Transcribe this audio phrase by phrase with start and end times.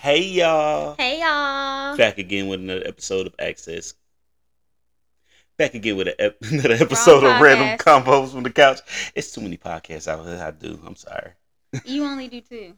[0.00, 0.94] Hey y'all.
[0.96, 1.94] Hey y'all.
[1.94, 3.92] Back again with another episode of Access.
[5.58, 7.76] Back again with ep- another episode of Random.
[7.76, 8.80] Convos from the Couch.
[9.14, 10.42] It's too many podcasts out there.
[10.42, 10.80] I do.
[10.86, 11.32] I'm sorry.
[11.84, 12.72] You only do two.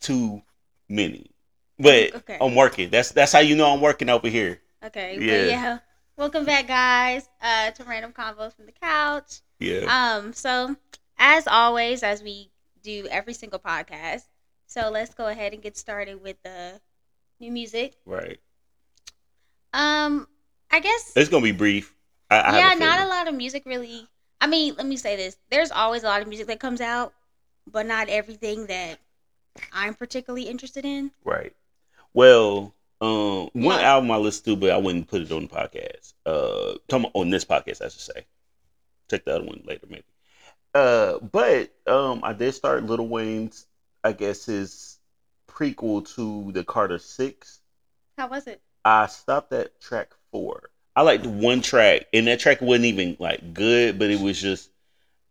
[0.00, 0.42] Too
[0.90, 1.30] many.
[1.78, 2.36] But Okay.
[2.38, 2.90] I'm working.
[2.90, 4.60] That's that's how you know I'm working over here.
[4.84, 5.16] Okay.
[5.18, 5.44] Yeah.
[5.46, 5.78] Yeah.
[6.18, 9.40] Welcome back, guys, uh, to Random Convos from the Couch.
[9.58, 9.86] Yeah.
[10.18, 10.76] Um, so
[11.16, 12.50] as always, as we
[12.82, 14.24] do every single podcast,
[14.74, 16.80] so let's go ahead and get started with the
[17.38, 17.94] new music.
[18.04, 18.38] right.
[19.72, 20.26] Um,
[20.70, 21.94] I guess It's gonna be brief.
[22.30, 24.08] I, I yeah, a not a lot of music really.
[24.40, 27.12] I mean, let me say this: there's always a lot of music that comes out,
[27.70, 28.98] but not everything that
[29.72, 31.12] I'm particularly interested in.
[31.24, 31.52] Right.
[32.12, 33.84] Well, um, one What?
[33.84, 36.14] album I listened to, but I wouldn't put it on the podcast.
[36.26, 38.26] Uh, come on this podcast, I should say.
[39.10, 40.04] Check the other one later, maybe.
[40.74, 43.66] Uh, but um, I did start Lil Wayne's.
[44.04, 44.98] I guess his
[45.50, 47.60] prequel to the Carter Six.
[48.18, 48.60] How was it?
[48.84, 50.68] I stopped at track four.
[50.94, 54.70] I liked one track, and that track wasn't even like good, but it was just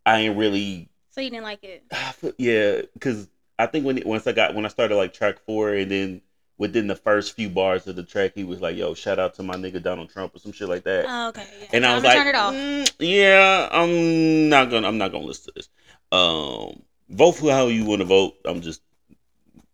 [0.06, 1.84] I ain't really So you didn't like it?
[2.38, 5.74] Yeah, because I think when it, once I got when I started like track four,
[5.74, 6.22] and then
[6.58, 9.44] within the first few bars of the track, he was like, "Yo, shout out to
[9.44, 11.06] my nigga Donald Trump" or some shit like that.
[11.08, 11.48] Oh, okay.
[11.62, 11.68] Yeah.
[11.74, 12.54] and I Time was like, turn it off.
[12.54, 15.70] "Mm, "Yeah, I'm not gonna, I'm not gonna listen to this."
[16.12, 16.82] Um,
[17.14, 18.36] vote for how you want to vote.
[18.46, 18.82] I'm just,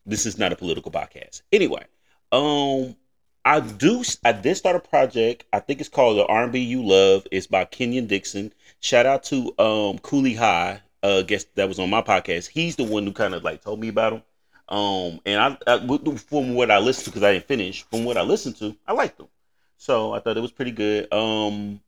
[0.05, 1.41] this is not a political podcast.
[1.51, 1.85] Anyway,
[2.31, 2.95] um,
[3.45, 5.45] I do, I did start a project.
[5.53, 7.25] I think it's called the R&B You Love.
[7.31, 8.53] It's by Kenyon Dixon.
[8.81, 10.81] Shout out to um Cooley High.
[11.01, 12.49] Uh, guest that was on my podcast.
[12.49, 14.23] He's the one who kind of like told me about him.
[14.67, 17.83] Um, and I, I from what I listened to because I didn't finish.
[17.83, 19.29] From what I listened to, I liked them.
[19.77, 21.11] So I thought it was pretty good.
[21.13, 21.79] Um,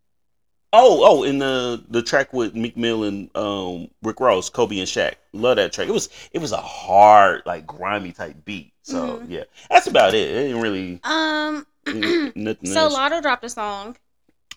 [0.74, 4.88] oh, oh, and the the track with Meek Mill and um Rick Ross, Kobe and
[4.88, 5.16] Shaq.
[5.34, 5.88] Love that track.
[5.88, 8.74] It was it was a hard, like grimy type beat.
[8.84, 9.26] So Mhm.
[9.26, 10.30] yeah, that's about it.
[10.30, 11.66] It didn't really Um.
[12.36, 12.96] nothing so else.
[12.96, 13.98] Latto dropped a song.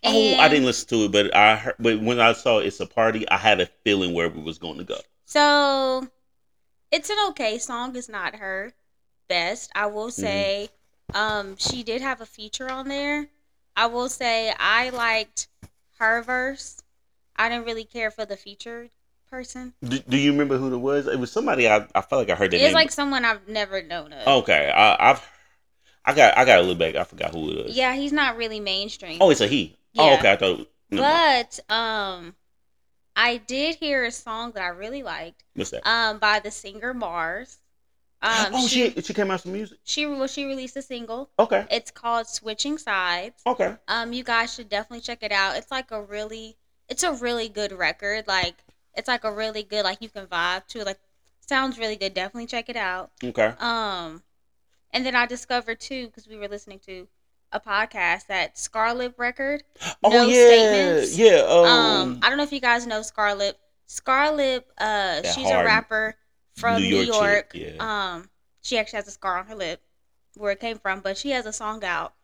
[0.05, 2.87] Oh, I didn't listen to it, but I heard, but when I saw it's a
[2.87, 5.01] party, I had a feeling where it was going to go.
[5.27, 6.09] So
[6.91, 7.97] it's an okay song.
[7.97, 8.75] It's not her
[9.29, 9.71] best.
[9.75, 10.21] I will Mm-hmm.
[10.21, 10.71] say,
[11.15, 13.29] um, she did have a feature on there.
[13.77, 15.49] I will say I liked
[15.99, 16.83] her verse.
[17.37, 18.91] I didn't really care for the featured
[19.29, 19.75] person.
[19.83, 21.07] Do, do you remember who it was?
[21.07, 22.73] It was somebody I I felt like I heard that It's name.
[22.75, 24.27] like someone I've never known of.
[24.43, 25.31] okay, I, I've
[26.05, 26.95] I got I got a little back.
[26.97, 27.77] I forgot who it was.
[27.77, 29.19] Yeah, he's not really mainstream.
[29.21, 29.77] Oh, it's a he.
[29.97, 30.33] Oh, okay.
[30.33, 30.59] I thought.
[30.59, 30.69] mind.
[30.91, 32.35] but um,
[33.17, 35.43] I did hear a song that I really liked.
[35.55, 35.87] What's that?
[35.89, 37.59] Um, by the singer Mars.
[38.25, 39.79] Um, oh, she she she came out some music.
[39.85, 41.29] she well, she released a single.
[41.39, 41.67] Okay.
[41.71, 43.43] It's called Switching Sides.
[43.47, 43.77] Okay.
[43.87, 45.59] Um, you guys should definitely check it out.
[45.59, 46.57] It's like a really,
[46.89, 48.27] it's a really good record.
[48.27, 48.55] Like
[48.95, 50.85] it's like a really good, like you can vibe to.
[50.85, 50.99] Like
[51.41, 52.15] sounds really good.
[52.15, 53.11] Definitely check it out.
[53.23, 53.53] Okay.
[53.61, 54.23] Um,
[54.91, 57.07] and then I discovered too because we were listening to
[57.53, 59.65] a podcast that Scar Lip record.
[60.03, 60.47] Oh No yeah.
[60.47, 61.19] Statements.
[61.19, 61.45] Yeah.
[61.47, 61.67] Um.
[61.67, 63.59] Um, I don't know if you guys know Scar Lip.
[63.87, 66.17] Scarlet, uh, she's a rapper
[66.55, 67.53] from New New York York.
[67.53, 68.15] chick, yeah.
[68.15, 68.31] Um,
[68.63, 69.81] she actually has a scar on her lip,
[70.37, 71.01] where it came from.
[71.01, 72.15] But she has a song out,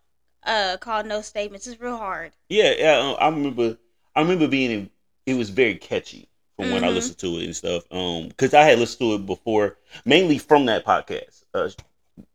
[0.45, 2.33] uh, called "No Statements." It's real hard.
[2.49, 2.73] yeah.
[2.77, 2.99] Yeah.
[2.99, 3.79] um, I remember.
[4.15, 4.91] I remember being.
[5.27, 6.95] It was very catchy from when I Mhm.
[6.95, 7.85] listened to it and stuff.
[7.93, 11.45] Um, because I had listened to it before, mainly from that podcast.
[11.55, 11.71] Uh,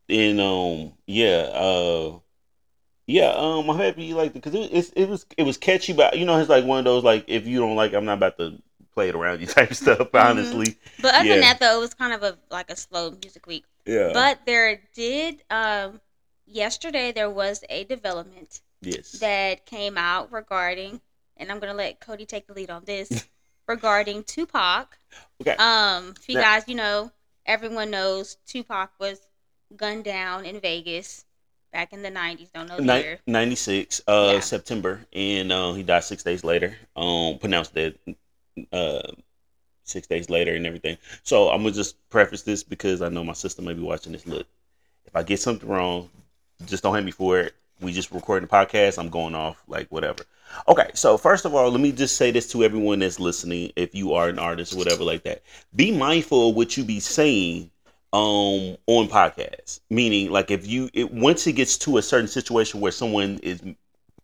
[0.08, 1.50] and um, yeah.
[1.52, 2.18] Uh.
[3.08, 5.92] Yeah, um, I'm happy you liked it because it, it's it was it was catchy,
[5.92, 8.04] but you know, it's like one of those like if you don't like, it, I'm
[8.04, 8.60] not about to
[8.96, 10.08] play it around you type stuff.
[10.14, 11.32] Honestly, But other Yeah.
[11.34, 13.64] than that, though, it was kind of a like a slow music week.
[13.84, 14.10] yeah.
[14.12, 16.00] But there did um
[16.46, 21.00] yesterday there was a development yes, that came out regarding,
[21.36, 23.28] and I'm gonna let Cody take the lead on this
[23.68, 24.98] regarding Tupac.
[25.42, 25.54] Okay.
[25.56, 27.12] Um, if you Now- guys, you know,
[27.44, 29.20] everyone knows Tupac was
[29.76, 31.24] gunned down in Vegas
[31.70, 32.50] back in the '90s.
[32.52, 33.18] Don't know the year.
[33.26, 34.40] 96 uh Yeah.
[34.40, 37.98] September and uh, he died 6 days later um pronounced dead
[38.72, 39.02] uh
[39.84, 40.98] 6 days later and everything.
[41.22, 44.26] So I'm to just preface this because I know my sister may be watching this.
[44.26, 44.46] Look
[45.06, 46.10] if I get something wrong
[46.64, 47.54] just don't hate me for it.
[47.80, 48.98] We just recording the podcast.
[48.98, 50.24] I'm going off like whatever.
[50.68, 53.94] Okay so first of all let me just say this to everyone that's listening if
[53.94, 55.42] you are an artist or whatever like that.
[55.74, 57.70] Be mindful of what you be saying
[58.12, 62.80] um on podcasts meaning like if you it once it gets to a certain situation
[62.80, 63.60] where someone is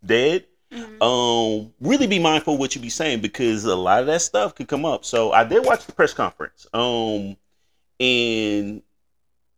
[0.06, 1.02] dead Mhm.
[1.02, 4.54] um really be mindful of what you be saying because a lot of that stuff
[4.54, 7.36] could come up so i did watch the press conference um
[8.00, 8.82] and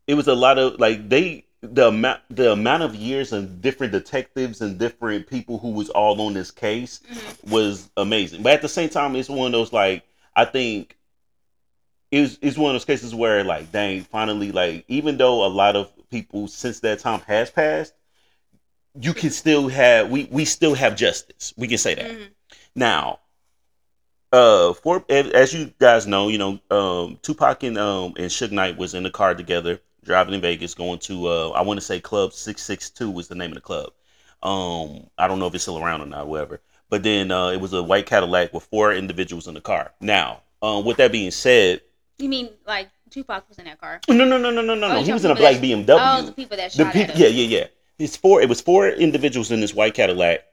[0.06, 3.92] it was a lot of like they the amount the amount of years and different
[3.92, 7.50] detectives and different people who was all on this case Mhm.
[7.50, 10.02] was amazing but at the same time it's one of those like
[10.36, 10.96] i think
[12.10, 15.76] it's, it's one of those cases where like dang finally like even though a lot
[15.76, 17.94] of people since that time has passed
[19.00, 21.52] you can still have we we still have justice.
[21.56, 22.10] We can say that.
[22.10, 22.28] Mhm.
[22.74, 23.20] now
[24.32, 28.76] uh for as you guys know you know um tupac and um and Suge knight
[28.76, 32.00] was in the car together driving in vegas going to uh i want to say
[32.00, 33.92] club 662 was the name of the club.
[34.42, 36.60] Um i don't know if it's still around or not whatever.
[36.90, 39.92] But then uh it was a white cadillac with four individuals in the car.
[40.00, 41.80] Now um with that being said
[42.18, 44.00] You mean like Tupac was in that car?
[44.08, 46.22] no no no no no no Oh, no he was in a black bmw Oh,
[46.26, 47.66] the people that the shot people, at yeah, yeah, yeah.
[47.98, 48.40] It's four.
[48.40, 50.44] It was four individuals in this white Cadillac.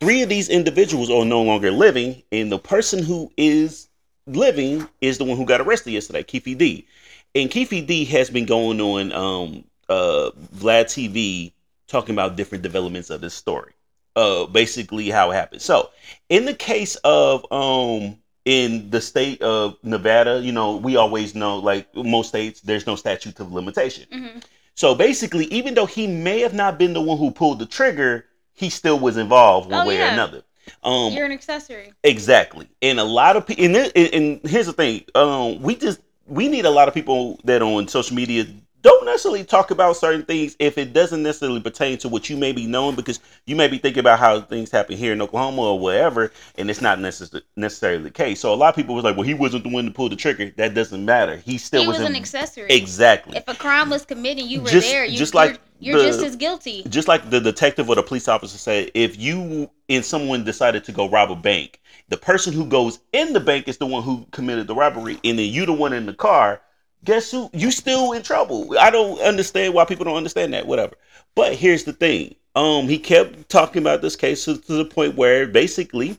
[0.00, 3.88] Three of these individuals are no longer living, and the person who is
[4.26, 6.86] living is the one who got arrested yesterday, Keefe D.
[7.34, 11.52] And Keefe D has been going on um, uh, Vlad TV
[11.88, 13.72] talking about different developments of this story.
[14.14, 15.62] Uh, basically how it happened.
[15.62, 15.90] So,
[16.28, 21.58] in the case of um, in the state of Nevada, you know, we always know,
[21.58, 24.06] like most states, there's no statute of limitation.
[24.12, 24.38] hmm
[24.78, 28.26] So basically, even though he may have not been the one who pulled the trigger,
[28.54, 30.42] he still was involved one Oh, way or another.
[30.84, 31.92] Um, You're an accessory.
[32.04, 32.68] exactly.
[32.80, 35.98] And a lot of people, and, and, and here's the thing: um, we just
[36.28, 38.46] we need a lot of people that on social media
[38.88, 42.52] don't necessarily talk about certain things if it doesn't necessarily pertain to what you may
[42.52, 45.78] be knowing, because you may be thinking about how things happen here in Oklahoma or
[45.78, 48.40] wherever, and it's not necess- necessarily the case.
[48.40, 50.16] So a lot of people was like, "Well, he wasn't the one to pull the
[50.16, 51.36] trigger." That doesn't matter.
[51.36, 52.68] He still He was in- an accessory.
[52.70, 53.36] exactly.
[53.36, 55.04] If a crime was committed, you were Just- there.
[55.04, 56.84] You, just like you're, you're just as guilty.
[56.88, 60.92] just like the detective or the police officer said, if you and someone decided to
[60.92, 64.26] go rob a bank, the person who goes in the bank is the one who
[64.32, 66.60] committed the robbery, and then you the one in the car.
[67.04, 67.50] Guess who?
[67.52, 68.76] You still in trouble.
[68.78, 70.66] I don't understand why people don't understand that.
[70.66, 70.94] Whatever.
[71.34, 72.34] But here's the thing.
[72.54, 76.18] Um, he kept talking about this case to, to the point where basically,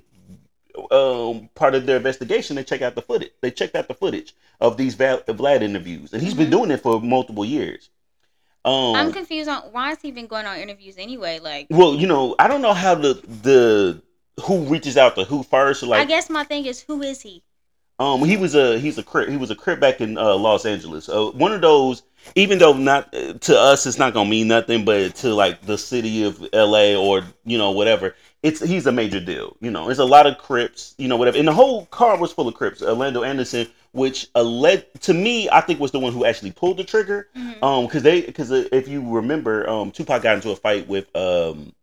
[0.92, 3.32] um, part of their investigation, they check out the footage.
[3.42, 6.52] They checked out the footage of these Vlad interviews, and he's been Mhm.
[6.52, 7.90] doing it for multiple years.
[8.66, 11.40] Um, I'm confused on why is he been going on interviews anyway?
[11.40, 14.02] Like, Well, you know, I don't know how the the
[14.44, 15.84] who reaches out to who first.
[15.84, 17.44] Like, I guess my thing is, who is he?
[18.00, 19.30] Um, he was a he's a crip.
[19.30, 21.10] He was a crip back in uh, Los Angeles.
[21.10, 22.04] Uh, one of those,
[22.36, 25.78] even though not uh, to us, it's not gonna mean nothing, but to like the
[25.78, 26.96] city of L.A.
[26.96, 29.58] or you know whatever, it's he's a major deal.
[29.60, 30.96] You know, there's a lot of crips.
[30.98, 32.82] You know, whatever, and the whole car was full of crips.
[32.82, 36.78] Orlando Anderson, which uh, led to me, I think was the one who actually pulled
[36.78, 37.28] the trigger.
[37.36, 37.62] Mhm.
[37.62, 41.74] Um, because they, because if you remember, um, Tupac got into a fight with um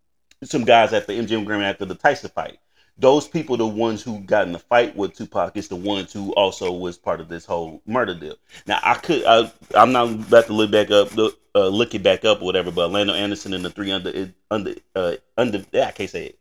[0.45, 2.59] some guys at the MGM Grand after the Tyson fight.
[2.99, 6.33] Those people, the ones who got in the fight with Tupac, is the ones who
[6.33, 8.37] also was part of this whole murder deal.
[8.67, 12.03] Now, I could, I, I'm not about to look back up, look, uh, look it
[12.03, 12.71] back up or whatever.
[12.71, 16.39] But Lando Anderson and the three under, under, uh, under, I can't say it.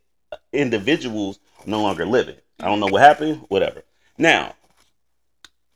[0.52, 2.36] Individuals no longer living.
[2.60, 3.44] I don't know what happened.
[3.48, 3.82] Whatever.
[4.16, 4.54] Now,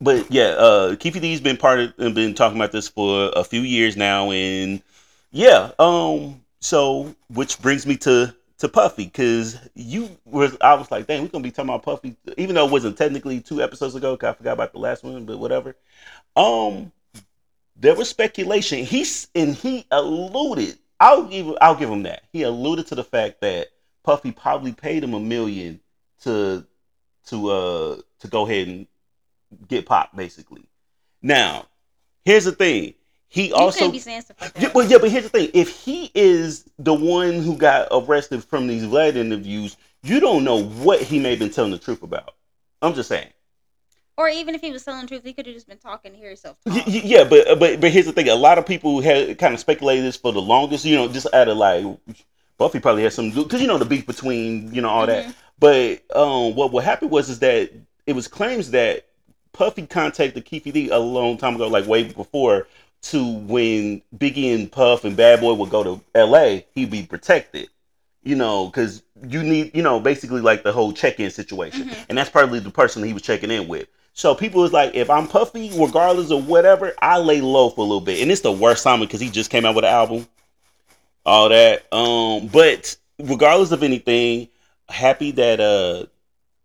[0.01, 3.61] but yeah, uh Keefe D's been part of been talking about this for a few
[3.61, 4.83] years now, and
[5.31, 11.07] yeah, um, so which brings me to to Puffy because you was I was like,
[11.07, 14.17] dang, we're gonna be talking about Puffy, even though it wasn't technically two episodes ago.
[14.17, 15.77] 'cause I forgot about the last one, but whatever.
[16.37, 16.93] Um,
[17.77, 18.85] there was speculation.
[18.85, 20.79] He's and he alluded.
[21.01, 22.25] I'll give I'll give him that.
[22.33, 23.69] He alluded to the fact that
[24.05, 25.81] Puffy probably paid him a million
[26.23, 26.67] to
[27.27, 28.87] to uh to go ahead and
[29.69, 30.65] get popped, basically.
[31.23, 31.67] Now,
[32.25, 32.95] here's the thing.
[33.33, 35.51] He also can't be saying stuff like yeah, but yeah, but here's the thing.
[35.55, 40.65] If he is the one who got arrested from these Vlad interviews, you don't know
[40.65, 42.35] what he may have been telling the truth about.
[42.83, 43.29] I'm just saying.
[44.17, 46.19] Or even if he was telling the truth, he could have just been talking to
[46.19, 46.83] hear himself talk.
[46.89, 48.29] Yeah, but but but here's the thing.
[48.29, 50.85] A lot of people had kind of speculated this for the longest.
[50.85, 51.85] You know, just out of like
[52.59, 55.27] Puffy probably had some because you know the beef between you know all that.
[55.27, 55.35] Mhm.
[55.61, 57.71] But um, what what happened was is that
[58.07, 59.07] it was claims that
[59.53, 62.67] Puffy contacted Keefe D a long time ago, like way before,
[63.03, 67.69] to when Biggie and Puff and Bad Boy would go to L.A., he'd be protected.
[68.23, 72.05] You know, because you need, you know, basically like the whole check-in situation, Mhm.
[72.11, 73.89] and that's probably the person he was checking in with.
[74.13, 77.85] So people was like, if I'm Puffy, regardless of whatever, I lay low for a
[77.85, 80.27] little bit, and it's the worst time because he just came out with an album,
[81.25, 81.91] all that.
[81.93, 84.49] Um, but regardless of anything,
[84.89, 86.05] happy that uh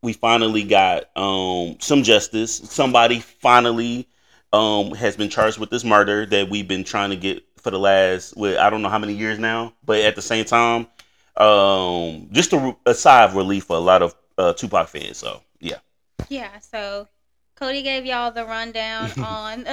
[0.02, 2.54] we finally got um some justice.
[2.58, 4.08] Somebody finally
[4.56, 7.80] um has been charged with this murder that we've been trying to get for the
[7.80, 10.88] last with I don't know how many years now, but at the same time,
[11.38, 15.18] um just a, a sigh of relief for a lot of uh, Tupac fans.
[15.18, 15.80] So yeah,
[16.30, 17.08] Yeah, so
[17.56, 19.66] Cody gave y'all the rundown on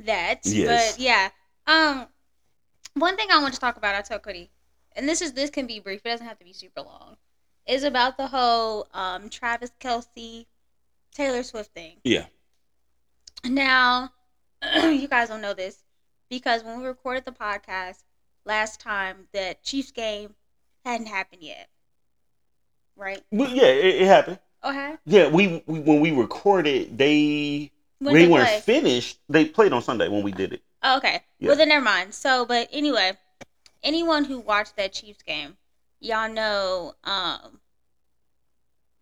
[0.00, 0.40] that.
[0.44, 0.94] Yes.
[0.96, 1.30] But yeah.
[1.66, 2.06] Um
[2.94, 4.50] one thing I want to talk about, I told Cody,
[4.94, 7.16] and this is this can be brief, it doesn't have to be super long,
[7.66, 10.46] is about the whole um Travis Kelce
[11.14, 11.98] Taylor Swift thing.
[12.04, 12.26] yeah,
[13.44, 14.10] Now,
[14.74, 15.82] you guys don't know this
[16.30, 18.04] because when we recorded the podcast
[18.44, 20.34] last time, the Chiefs game
[20.84, 21.68] hadn't happened yet.
[22.96, 23.22] Right?
[23.32, 24.38] But yeah, it, it happened.
[24.64, 24.94] Okay.
[25.06, 28.60] Yeah, we, we when we recorded, they When we they weren't play.
[28.60, 29.18] finished.
[29.28, 30.62] They played on Sunday when we did it.
[30.82, 31.20] Oh, okay.
[31.40, 31.48] Yeah.
[31.48, 32.14] Well, then never mind.
[32.14, 33.12] So, but anyway,
[33.82, 35.56] anyone who watched that Chiefs game,
[36.00, 37.60] y'all know um,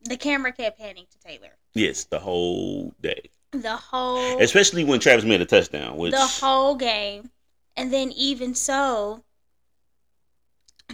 [0.05, 5.25] the camera kept panning to Taylor Yes, the whole day, the whole especially when Travis
[5.25, 5.97] made a touchdown.
[5.97, 7.31] Which the whole game,
[7.77, 9.25] and then even so,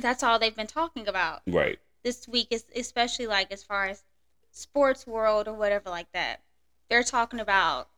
[0.00, 2.48] that's all they've been talking about right, this week.
[2.50, 4.02] Is especially like as far as
[4.50, 6.40] sports world or whatever like that.
[6.88, 7.88] They're talking about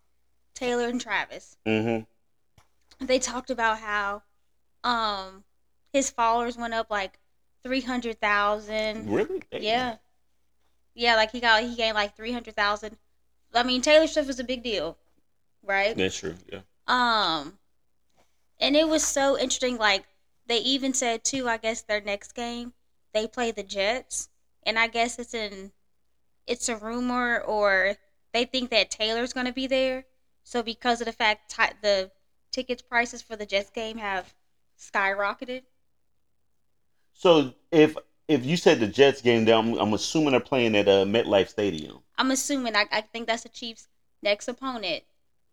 [0.55, 1.57] Taylor and Travis.
[1.67, 3.07] mm-hmm.
[3.07, 4.23] they talked about how
[4.83, 5.45] um
[5.93, 7.19] his followers went up like
[7.65, 9.11] 300,000.
[9.11, 9.63] really, Damn.
[9.63, 9.97] Yeah.
[10.95, 12.97] Yeah, like he got he gained like 300,000.
[13.55, 14.97] I mean, Taylor Swift is a big deal,
[15.63, 15.97] right?
[15.97, 16.35] that's true.
[16.53, 17.59] Yeah, Um
[18.61, 20.05] and it was so interesting like
[20.47, 22.73] they even said too, I guess their next game,
[23.13, 24.29] they play the Jets,
[24.63, 25.73] and I guess it's in
[26.47, 27.97] it's a rumor or
[28.33, 30.07] they think that Taylor's going to be there.
[30.45, 32.13] So because of the fact ti the
[32.53, 34.35] tickets prices for the Jets game have
[34.79, 35.65] skyrocketed.
[37.13, 37.97] So if
[38.29, 41.49] if you said the Jets game, then I'm, I'm assuming they're playing at uh, MetLife
[41.49, 42.03] Stadium.
[42.19, 43.89] I'm assuming I, I think that's the Chiefs'
[44.23, 45.05] next opponent,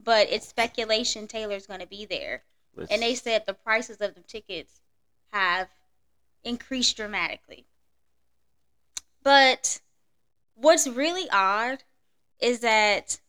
[0.03, 2.43] but it's speculation Taylor's going to be there.
[2.75, 4.81] Let's- And they said the prices of the tickets
[5.31, 5.67] have
[6.43, 7.65] increased dramatically.
[9.24, 9.79] But
[10.55, 11.84] what's really odd
[12.39, 13.19] is that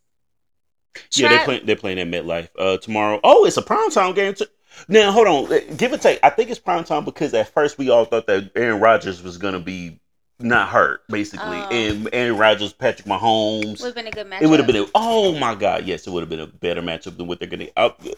[1.12, 3.20] yeah, they're playing they're playing at MetLife uh, tomorrow.
[3.24, 4.34] Oh, it's a primetime game.
[4.34, 4.46] Too.
[4.88, 6.20] Now hold on, give or take.
[6.22, 9.60] I think it's primetime because at first we all thought that Aaron Rodgers was gonna
[9.60, 10.00] be
[10.38, 11.68] not hurt, basically, Oh.
[11.70, 13.80] and Aaron Rodgers, Patrick Mahomes.
[13.80, 14.42] would have been a good matchup.
[14.42, 16.82] It would have been a, oh my god, yes, it would have been a better
[16.82, 17.68] matchup than what they're gonna.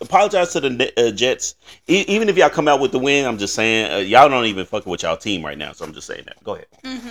[0.01, 1.55] Apologize to the uh, Jets.
[1.87, 4.47] E- even if y'all come out with the win, I'm just saying uh, y'all don't
[4.47, 5.73] even fucking with y'all team right now.
[5.73, 6.43] So I'm just saying that.
[6.43, 6.67] Go ahead.
[6.85, 7.09] hmm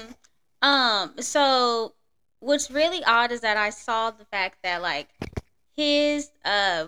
[0.61, 1.13] Um.
[1.19, 1.93] So
[2.39, 5.07] what's really odd is that I saw the fact that like
[5.75, 6.87] his uh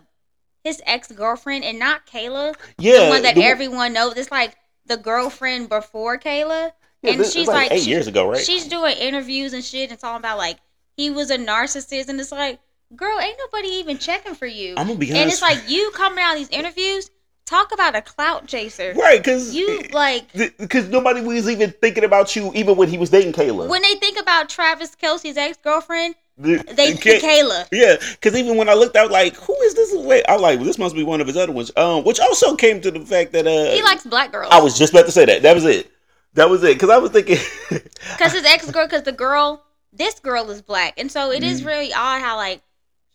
[0.63, 4.15] his ex girlfriend and not Kayla, Yeah, the one that the- everyone knows.
[4.17, 8.07] It's like the girlfriend before Kayla, yeah, and this- she's like, like- eight she- years
[8.07, 8.43] ago, right?
[8.43, 10.57] she's doing interviews and shit and talking about like
[10.97, 12.59] he was a narcissist, and it's like,
[12.95, 14.73] girl, ain't nobody even checking for you.
[14.77, 15.21] I'm gonna be honest.
[15.21, 17.09] and it's like you coming out of these interviews,
[17.45, 18.93] talk about a clout chaser.
[18.97, 23.09] right, because You like because nobody was even thinking about you, even when he was
[23.09, 23.67] dating Kayla.
[23.67, 27.67] when they think about Travis Kelce's ex girlfriend, The- they the think Kayla.
[27.71, 29.93] Yeah, because even when I looked out, like, who is this?
[29.95, 31.71] Wait, I was like, well, this must be one of his other ones.
[31.77, 34.49] Um, which also came to the fact that uh, He likes black girls.
[34.51, 35.41] I was just about to say that.
[35.43, 35.89] That was it.
[36.33, 36.73] That was it.
[36.75, 37.37] Because I was thinking,
[37.69, 40.93] Because his ex girl, because the girl, this girl is black.
[40.99, 41.47] And so it Mm.
[41.47, 42.61] is really odd how, like,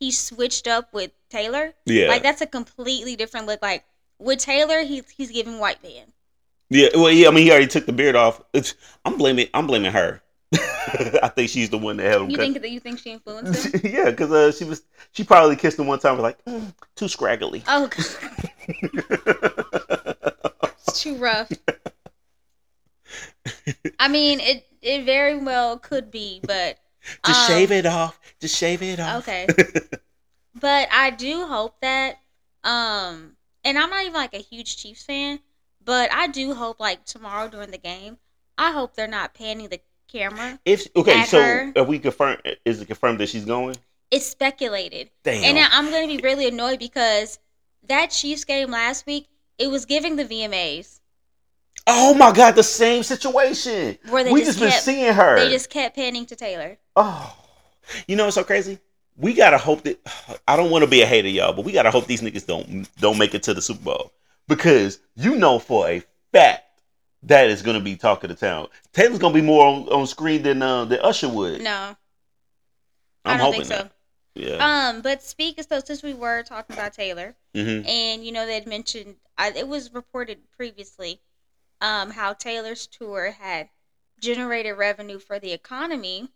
[0.00, 1.72] he switched up with Taylor.
[1.86, 3.62] yeah, Like, that's a completely different look.
[3.62, 3.84] Like,
[4.18, 6.12] with Taylor, he's, he's giving white man.
[6.70, 6.88] yeah.
[6.94, 7.28] Well, yeah.
[7.28, 8.40] I mean, he already took the beard off.
[8.52, 9.48] It's, I'm blaming.
[9.54, 10.20] I'm blaming her.
[10.54, 12.30] I think she's the one that held him.
[12.30, 13.80] You think that you think she influenced him?
[13.92, 14.82] yeah, because uh, she was.
[15.12, 16.14] She probably kissed him one time.
[16.16, 17.64] Was like, mm, too scraggly.
[17.66, 18.06] Oh, God.
[20.86, 21.50] it's too rough.
[23.98, 26.78] I mean, it it very well could be, but
[27.24, 28.18] Just um, shave it off.
[28.40, 29.22] Just shave it off.
[29.22, 29.46] Okay.
[30.60, 32.16] but I do hope that
[32.62, 35.40] um and I'm not even like a huge Chiefs fan,
[35.84, 38.18] but I do hope like tomorrow during the game,
[38.58, 40.58] I hope they're not panning the camera.
[40.64, 41.72] If okay, so her.
[41.76, 42.38] are we confirm?
[42.64, 43.76] Is it confirmed that she's going?
[44.10, 45.10] It's speculated.
[45.24, 45.56] Damn.
[45.56, 47.38] And I'm going to be really annoyed because
[47.88, 49.26] that Chiefs game last week,
[49.58, 51.00] it was giving the VMAs
[51.86, 53.98] oh my god, the same situation.
[54.08, 55.36] where they we just, just been seeing her.
[55.36, 56.78] they just kept panning to Taylor.
[56.96, 57.36] Oh,
[58.06, 58.78] you know what's so crazy?
[59.16, 60.00] We gotta hope that
[60.48, 62.88] I don't want to be a hater, y'all, but we gotta hope these niggas don't
[62.98, 64.12] don't make it to the Super Bowl
[64.48, 66.64] because you know for a fact
[67.24, 68.68] that is gonna be talk of the town.
[68.92, 71.62] Taylor's gonna be more on, on screen than uh, than Usher would.
[71.62, 71.96] No,
[73.24, 73.76] I'm I don't hoping think so.
[73.76, 73.90] that.
[74.34, 74.88] Yeah.
[74.88, 78.54] Um, but speaking so since we were talking about Taylor, hmm and you know they
[78.54, 81.20] had mentioned I, it was reported previously
[81.84, 83.68] um, how Taylor's tour had
[84.18, 86.30] generated revenue for the economy.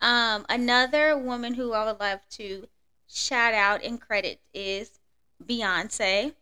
[0.00, 2.66] Um, another woman who I would love to
[3.06, 4.98] shout out and credit is
[5.42, 6.34] Beyonce.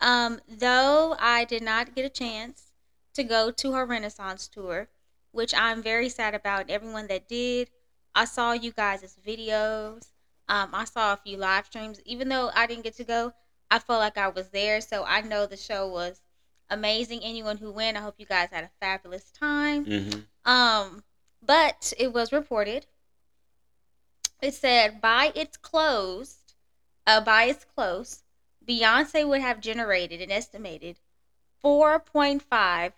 [0.00, 2.72] Um, though I did not get a chance
[3.12, 4.88] to go to her Renaissance tour,
[5.32, 6.70] which I'm very sad about.
[6.70, 7.68] Everyone that did,
[8.14, 10.08] I saw you guys' videos.
[10.48, 12.00] Um, I saw a few live streams.
[12.06, 13.34] Even though I didn't get to go,
[13.70, 14.80] I felt like I was there.
[14.80, 16.22] So I know the show was
[16.72, 17.20] amazing.
[17.22, 19.84] Anyone who went, I hope you guys had a fabulous time.
[19.84, 21.04] hmm Um,
[21.42, 22.86] but it was reported.
[24.40, 26.54] It said by its closed,
[27.06, 28.22] uh, by its close,
[28.66, 30.98] Beyonce would have generated an estimated
[31.62, 32.92] 4.5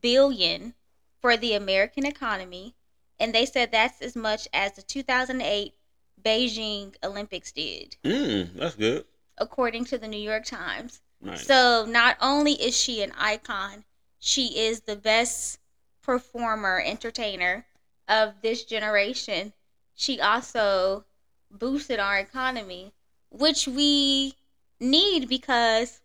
[0.00, 0.74] billion
[1.20, 2.74] for the American economy,
[3.18, 5.74] and they said that's as much as the 2008
[6.22, 9.04] Beijing Olympics did, Mm, that's good.
[9.36, 11.00] according to the New York Times.
[11.36, 13.84] So not only is she an icon,
[14.18, 15.58] she is the best
[16.02, 17.66] performer, entertainer
[18.08, 19.52] of this generation.
[19.94, 21.04] She also
[21.50, 22.92] boosted our economy,
[23.30, 24.34] which we
[24.80, 26.00] need because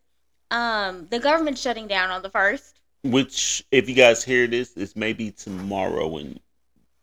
[0.52, 2.80] um, the government's shutting down on the first.
[3.04, 6.40] Which, if you guys hear this, is maybe tomorrow, and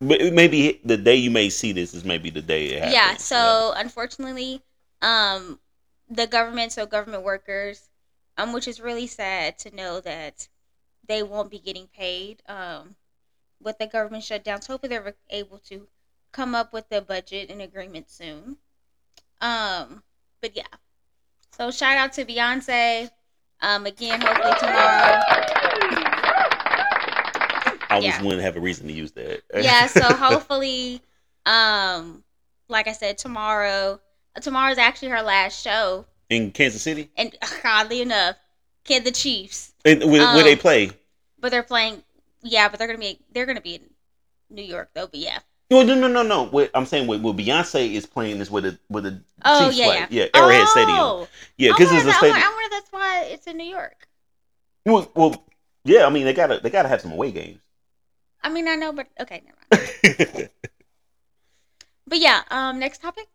[0.01, 2.95] maybe the day you may see this is maybe the day it happens.
[2.95, 3.17] Yeah.
[3.17, 4.63] So unfortunately,
[5.03, 5.61] um,
[6.09, 7.90] the government, so government workers,
[8.41, 10.49] um, which is really sad to know that
[11.07, 12.43] they won't be getting paid.
[12.47, 12.97] Um,
[13.63, 15.87] with the government shutdown, so hopefully they're able to
[16.33, 18.57] come up with a budget and agreement soon.
[19.43, 20.03] Um,
[20.41, 20.63] but yeah.
[21.57, 23.11] So shout out to Beyonce.
[23.61, 25.21] Um, again, hopefully tomorrow.
[27.91, 28.21] I always yeah.
[28.21, 29.43] to have a reason to use that.
[29.53, 31.03] yeah so hopefully
[31.45, 32.23] um
[32.69, 34.01] like i said tomorrow
[34.41, 38.37] tomorrow's actually her last show in Kansas City, and oddly enough
[38.85, 40.91] kid the chiefs and where, where they Um, play.
[41.39, 42.03] but they're playing
[42.43, 43.83] yeah but they're gonna be they're gonna be in
[44.49, 46.47] new york though but yeah No, no, no, no, no.
[46.47, 49.77] What I'm saying, what, what Beyonce is playing is with a with a oh Chiefs
[49.79, 49.97] yeah play.
[49.97, 50.99] yeah yeah, Arrowhead Stadium.
[50.99, 52.33] oh, Yeah, because it's a stadium.
[52.37, 54.09] wonder- I wonder that's why it's in new york
[54.87, 55.45] Well, well,
[55.85, 56.07] yeah.
[56.07, 57.61] I mean, they gotta they gotta have some away games.
[58.43, 60.49] i mean i know but okay never mind
[62.07, 63.27] but yeah um next topic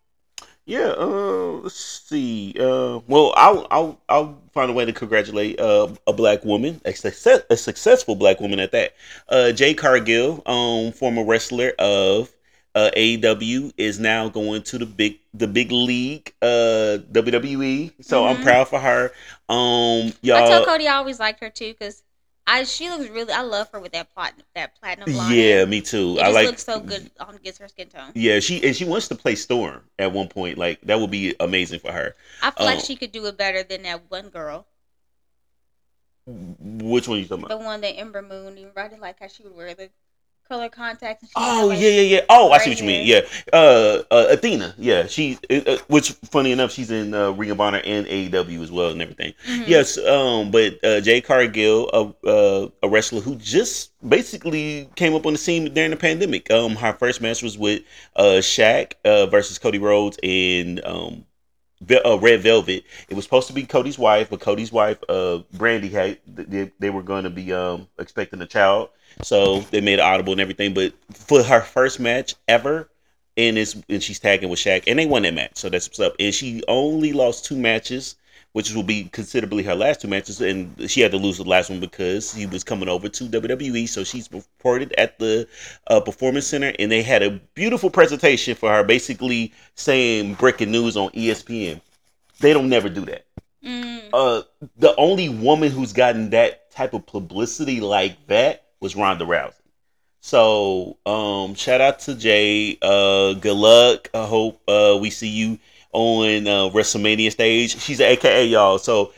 [0.66, 0.94] yeah.
[0.98, 2.54] Uh, let's see.
[2.60, 6.94] Uh, well, I'll I'll I'll find a way to congratulate uh, a black woman, a
[6.94, 8.94] success a successful black woman at that.
[9.30, 12.32] Uh, Jade Cargill, um, former wrestler of
[12.76, 17.92] uh, AEW, is now going to the big the big league, uh, WWE.
[18.02, 18.42] So I'm Mhm.
[18.42, 19.12] proud for her.
[19.50, 20.38] Um, y'all.
[20.38, 22.04] I told cody i always liked her too because
[22.48, 25.82] I she looks really I love her with that platinum that platinum blonde Yeah, me
[25.82, 26.18] too.
[26.20, 26.46] It I like.
[26.48, 28.12] looks so good on gets her skin tone.
[28.14, 30.58] Yeah, she and she wants to play Storm at one point.
[30.58, 32.16] Like that would be amazing for her.
[32.42, 32.82] I feel like Oh.
[32.82, 34.68] she could do it better than that one girl,
[36.28, 37.50] Which one you talking about?
[37.60, 38.58] the one that Ember Moon.
[38.58, 39.90] You right like how she would wear the
[40.48, 41.24] color contacts.
[41.24, 42.20] And she Oh yeah, yeah, yeah.
[42.30, 43.06] Oh, I see what you mean.
[43.08, 43.22] Yeah,
[43.54, 44.74] uh, uh, Athena.
[44.78, 45.38] Yeah, she.
[45.50, 49.02] Uh, which funny enough, she's in uh, Ring of Honor and AEW as well and
[49.02, 49.34] everything.
[49.48, 49.68] mhm.
[49.68, 51.90] Yes, um, but uh, Jade Cargill,
[52.24, 56.50] a, uh, a wrestler who just basically came up on the scene during the pandemic.
[56.52, 57.84] Um, her first match was with
[58.16, 61.26] uh, Shaq uh, versus Cody Rhodes and um,
[62.06, 62.84] uh, Red Velvet.
[63.10, 66.90] It was supposed to be Cody's wife, but Cody's wife, uh, Brandy, had they, they
[66.90, 68.90] were going to be um, expecting a child,
[69.22, 70.74] so they made it audible and everything.
[70.74, 72.90] But for her first match ever.
[73.38, 76.00] And it's and she's tagging with Shaq, and they won that match, so that's what's
[76.00, 76.16] up.
[76.22, 78.16] And she only lost two matches,
[78.56, 81.70] which will be considerably her last two matches, and she had to lose the last
[81.70, 83.86] one because he was coming over to WWE.
[83.90, 85.46] So she's reported at the
[85.88, 90.96] uh, Performance Center, and they had a beautiful presentation for her, basically saying breaking news
[90.96, 91.82] on ESPN.
[92.40, 93.26] They don't never do that.
[93.62, 94.04] Mm.
[94.14, 94.44] Uh,
[94.78, 99.52] the only woman who's gotten that type of publicity like that was Ronda Rousey.
[100.22, 102.78] So, um, shout out to Jay.
[102.82, 104.08] Uh, good luck.
[104.14, 105.60] I hope uh, we see you
[105.96, 107.80] on uh, WrestleMania stage.
[107.80, 108.78] She's an AKA y'all.
[108.78, 109.14] So,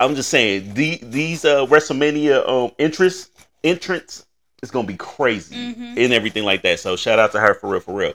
[0.00, 3.30] I'm just saying the, these uh, WrestleMania um entrance
[3.64, 4.26] entrance
[4.62, 5.96] is gonna be crazy Mhm.
[6.04, 6.80] and everything like that.
[6.80, 8.14] So, shout out to her for real, for real.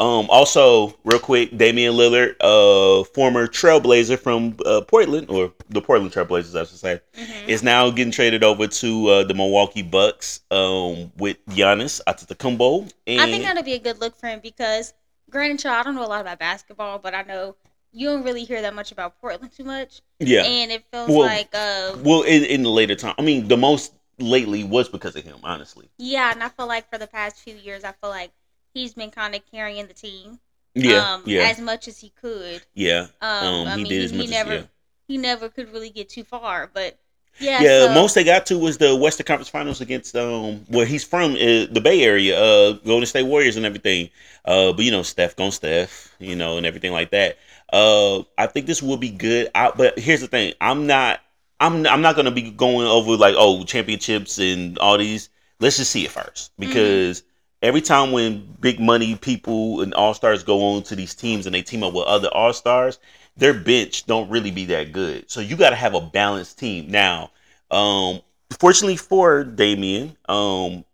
[0.00, 6.12] Um, also, real quick, Damian Lillard, uh, former Trailblazer from uh, Portland, or the Portland
[6.12, 7.48] Trailblazers, I should say, Mhm.
[7.48, 12.88] is now getting traded over to uh, the Milwaukee Bucks um, with Giannis Antetokounmpo.
[13.08, 14.92] And I think that'll be a good look for him because,
[15.30, 17.56] granted, y'all, I don't know a lot about basketball, but I know
[17.92, 21.18] you don't really hear that much about Portland too much, yeah, and it feels Well,
[21.18, 25.16] like, uh, well, in, in the later time, I mean, the most lately was because
[25.16, 25.88] of him, honestly.
[25.98, 28.30] yeah, and I feel like for the past few years, I feel like
[28.74, 30.38] he's been kind of carrying the team,
[30.74, 32.62] Yeah, um, yeah, as much as he could.
[32.74, 33.08] yeah.
[33.20, 34.62] Um, Um, I he mean, did as he, much he as never, yeah.
[35.08, 36.96] he never could really get too far, but
[37.38, 40.86] yeah, Yeah, so- most they got to was the Western Conference Finals against um where
[40.86, 44.10] he's from, uh, the Bay Area, uh, Golden State Warriors and everything.
[44.44, 47.38] Uh, but you know, Steph gone Steph, you know, and everything like that.
[47.72, 49.50] Uh, I think this will be good.
[49.54, 51.20] I, but here's the thing: I'm not,
[51.60, 55.28] I'm, I'm not gonna be going over like oh championships and all these.
[55.60, 57.22] Let's just see it first because
[57.62, 61.54] every time when big money people and all stars go on to these teams and
[61.54, 62.98] they team up with other all stars,
[63.38, 65.30] their bench don't really be that good.
[65.30, 66.90] So you got to have a balanced team.
[66.90, 67.30] Now,
[67.70, 68.20] um,
[68.58, 70.84] fortunately for Damian, um,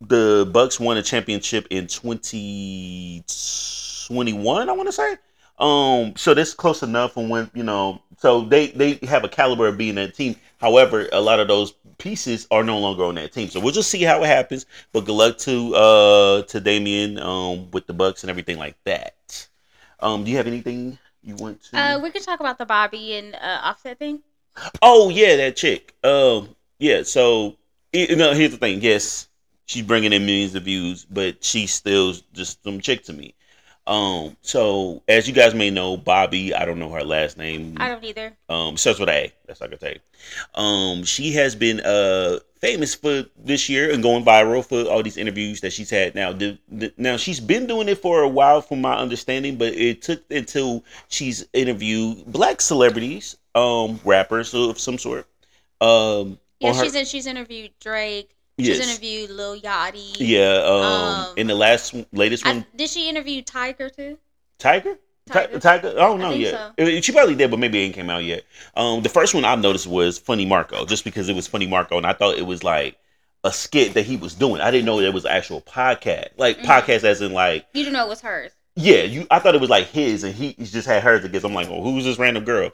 [0.00, 5.16] the Bucks won a championship in 2021, I want to say.
[5.58, 7.16] Um, so that's close enough.
[7.16, 10.36] And when you know, so they they have a caliber of being that team.
[10.58, 13.48] However, a lot of those pieces are no longer on that team.
[13.48, 14.66] So we'll just see how it happens.
[14.92, 19.48] But good luck to uh to Damian um with the Bucks and everything like that.
[19.98, 21.78] Um, do you have anything you want to?
[21.78, 24.22] Uh, we could talk about the Bobbi and uh, Offset thing.
[24.82, 25.94] Oh yeah, that chick.
[26.02, 27.02] Um, yeah.
[27.02, 27.56] So
[27.92, 28.80] you know, here's the thing.
[28.80, 29.28] Yes,
[29.66, 33.34] she's bringing in millions of views, but she's still just some chick to me.
[33.88, 37.74] Um, so as you guys may know, Bobbi, I don't know her last name.
[37.78, 38.36] I don't either.
[38.50, 39.32] Um, starts with A.
[39.46, 40.62] That's all I can tell you.
[40.62, 45.16] Um, she has been uh famous for this year and going viral for all these
[45.16, 46.14] interviews that she's had.
[46.14, 49.72] Now, the, the, now she's been doing it for a while, from my understanding, but
[49.74, 55.26] it took until she's interviewed black celebrities, um, rappers of some sort.
[55.80, 58.34] Um, Yeah, her- she's in, she's interviewed Drake.
[58.58, 58.88] She's Yes.
[58.88, 60.16] interviewed Lil Yachty.
[60.18, 60.62] yeah.
[60.64, 64.18] Um, Um, in the last latest I, one, did she interview Tiger too?
[64.58, 64.98] Tiger.
[65.28, 65.60] Tiger.
[65.60, 65.88] Tiger.
[65.90, 66.54] I don't know I yet.
[66.78, 68.44] Uh, She probably did, but maybe it ain't came out yet.
[68.74, 71.96] Um, the first one I noticed was Funny Marco, just because it was Funny Marco,
[71.98, 72.98] and I thought it was like
[73.44, 74.60] a skit that he was doing.
[74.60, 76.64] I didn't know it was an actual podcast, like Mhm.
[76.64, 78.52] podcast as in like You didn't know it was hers.
[78.78, 79.02] Yeah.
[79.02, 81.44] You, I thought it was like his, and he, he just had hers against.
[81.46, 82.70] I'm like, well, who's this random girl?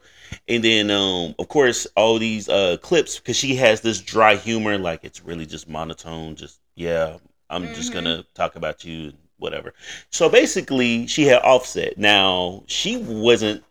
[0.48, 4.78] And then, um, of course, all these uh clips because she has this dry humor,
[4.78, 6.36] like it's really just monotone.
[6.36, 7.18] Just yeah,
[7.50, 7.92] I'm just Mhm.
[7.92, 9.72] gonna talk about you, whatever.
[10.10, 11.98] So basically, she had Offset.
[11.98, 13.64] Now she wasn't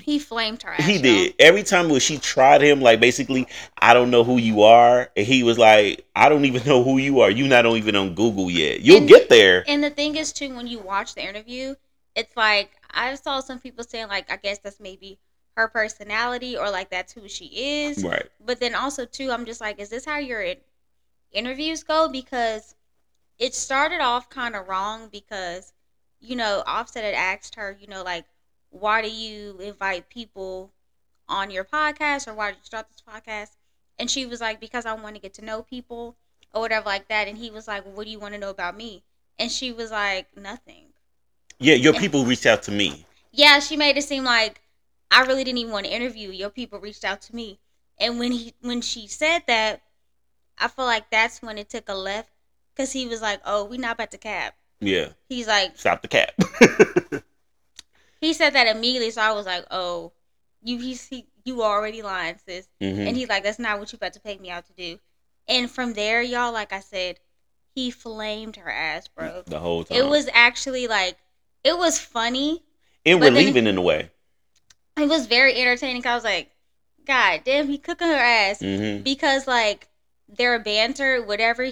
[0.00, 0.74] He flamed her.
[0.74, 1.34] He did.
[1.38, 3.46] Every time when she tried him, like basically,
[3.78, 6.98] I don't know who you are, and he was like, I don't even know who
[6.98, 7.30] you are.
[7.30, 8.80] You not even on Google yet.
[8.80, 9.64] You'll And- get there.
[9.68, 11.74] And the thing is too, when you watch the interview,
[12.16, 15.18] it's like I saw some people saying like I guess that's maybe
[15.56, 17.46] her personality or like that's who she
[17.86, 18.02] is.
[18.04, 18.26] Right.
[18.44, 20.44] But then also too, I'm just like, is this how your
[21.32, 22.08] interviews go?
[22.08, 22.74] Because
[23.38, 25.72] it started off kind of wrong because
[26.20, 28.24] you know Offset had asked her, you know, like
[28.70, 30.72] why do you invite people
[31.28, 33.56] on your podcast or why did you start this podcast?
[33.98, 36.16] And she was like, because I want to get to know people
[36.54, 37.28] or whatever like that.
[37.28, 39.02] And he was like, well, what do you want to know about me?
[39.38, 40.86] And she was like, nothing.
[41.58, 43.04] Yeah, your people reached out to me.
[43.32, 44.62] Yeah, she made it seem like
[45.10, 46.30] I really didn't even want to interview.
[46.30, 47.58] Your people reached out to me,
[47.98, 49.82] and when he when she said that,
[50.58, 52.30] I feel like that's when it took a left
[52.74, 55.10] because he was like, "Oh, we not about to cap." Yeah.
[55.28, 56.32] He's like, Stop the cap.
[58.20, 60.12] he said that immediately, so I was like, "Oh,
[60.62, 63.06] you he's he, you already lying, sis." Mhm.
[63.08, 65.00] And he's like, "That's not what you about to pay me out to do."
[65.48, 67.18] And from there, y'all, like I said,
[67.74, 69.42] he flamed her ass, bro.
[69.46, 69.98] the whole time.
[69.98, 71.16] It was actually like,
[71.64, 72.62] it was funny.
[73.06, 74.10] and relieving in a way.
[74.96, 76.06] It was very entertaining.
[76.06, 76.50] I was like,
[77.06, 79.88] God damn, he cooking her ass hmm because like
[80.28, 81.70] their banter, whatever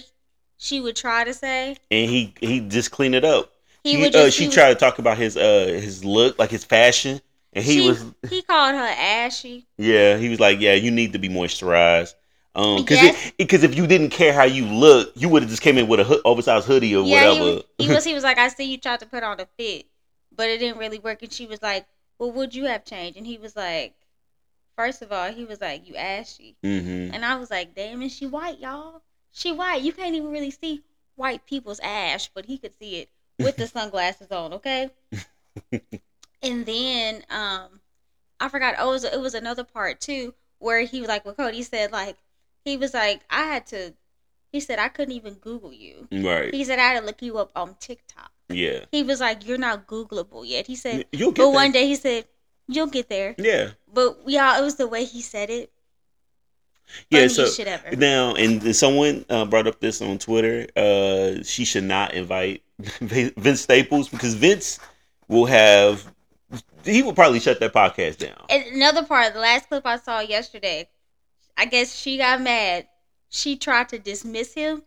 [0.56, 3.52] she would try to say, And he he just cleaned it up.
[3.84, 6.64] He He- uh, she he, tried to talk about his uh his look, like his
[6.64, 7.20] fashion,
[7.52, 9.66] and he she- was He called her ashy.
[9.76, 12.14] yeah he was like yeah you need to be moisturized.
[12.54, 13.32] Um, because Yes.
[13.38, 16.00] because if you didn't care how you look, you would have just came in with
[16.00, 17.40] a ho- oversized hoodie or Yeah, he whatever.
[17.40, 18.04] was, he was.
[18.04, 19.86] He was like, I see you tried to put on a fit,
[20.34, 21.22] but it didn't really work.
[21.22, 21.86] And she was like,
[22.18, 23.16] Well, would you have changed?
[23.16, 23.94] And he was like,
[24.76, 26.56] First of all, he was like, You ashy.
[26.62, 29.02] hmm And I was like, Damn, is she white, y'all?
[29.32, 29.82] She white.
[29.82, 30.82] You can't even really see
[31.16, 34.54] white people's ash, but he could see it with the sunglasses on.
[34.54, 34.90] Okay.
[36.42, 37.80] and then um,
[38.40, 38.76] I forgot.
[38.78, 41.92] Oh, it was, it was another part too where he was like, "Well, Cody said
[41.92, 42.16] like
[42.64, 43.94] he was like I had to."
[44.50, 46.08] He said I couldn't even Google you.
[46.10, 46.54] Right.
[46.54, 48.30] He said I had to look you up on TikTok.
[48.48, 48.86] Yeah.
[48.90, 51.54] He was like, "You're not Googleable yet." He said, You'll get but there.
[51.54, 52.24] one day he said,
[52.66, 53.70] "You'll get there." Yeah.
[53.92, 55.70] But y'all, it was the way he said it.
[57.10, 57.28] Yeah.
[57.28, 57.46] So
[57.96, 60.66] now, and then someone uh, brought up this on Twitter.
[60.76, 62.62] Uh, she should not invite
[63.00, 64.78] Vince Staples because Vince
[65.28, 66.12] will have.
[66.84, 68.42] He will probably shut that podcast down.
[68.48, 70.88] And another part, the last clip I saw yesterday,
[71.56, 72.86] I guess she got mad.
[73.28, 74.82] She tried to dismiss him.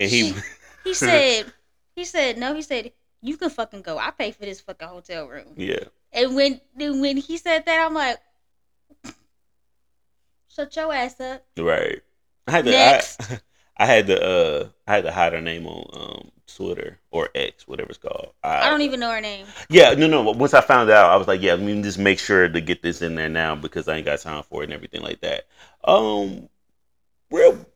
[0.00, 0.32] And he.
[0.32, 0.40] She-
[0.84, 1.52] He said,
[1.96, 3.96] he said, no, he said, you can fucking go.
[3.96, 5.54] I pay for this fucking hotel room.
[5.56, 5.84] yeah.
[6.12, 8.18] And when when he said that, I'm like,
[10.54, 11.44] shut your ass up.
[11.58, 12.02] Right.
[12.46, 12.70] I had to.
[12.70, 13.20] Next.
[13.20, 13.40] I,
[13.76, 14.22] I had to.
[14.22, 18.32] Uh, I had to hide her name on um Twitter or X, whatever it's called.
[18.42, 19.46] I don't even know her name.
[19.68, 20.22] Yeah, no, no.
[20.22, 22.82] Once I found out, I was like, yeah, let me just make sure to get
[22.82, 25.46] this in there now because I ain't got time for it and everything like that.
[25.82, 26.48] Um,
[27.30, 27.66] real,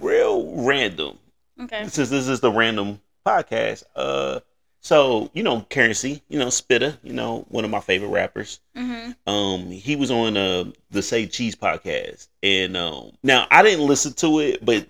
[0.00, 1.18] real random.
[1.60, 1.86] Okay.
[1.88, 4.40] Since this is the random podcast, uh,
[4.80, 8.60] so you know, Curren$y, you know, Spitta, you know, one of my favorite rappers.
[8.76, 9.30] Mm-hmm.
[9.30, 14.12] Um, he was on uh the Say Cheese podcast, and um, now I didn't listen
[14.14, 14.86] to it, but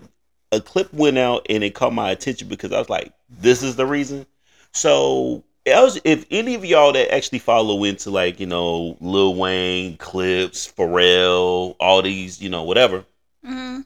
[0.52, 3.76] a clip went out and it caught my attention because I was like, this is
[3.76, 4.26] the reason.
[4.72, 9.96] So was, if any of y'all that actually follow into like you know Lil Wayne,
[9.96, 13.04] Clipse, Pharrell, all these you know whatever.
[13.44, 13.80] Mm-hmm.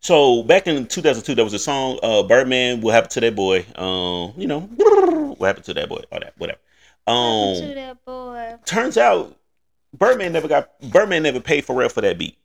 [0.00, 3.64] So back in 2002, there was a song, uh, "Birdman." What happened to that boy?
[3.76, 4.68] Um, you know,
[5.38, 6.02] what happened to that boy?
[6.10, 6.60] All that, whatever.
[7.06, 8.56] Um, to that boy.
[8.64, 9.36] turns out
[9.92, 12.38] Birdman never got Birdman never paid Pharrell for that beat.